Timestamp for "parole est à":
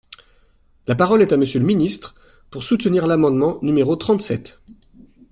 0.95-1.37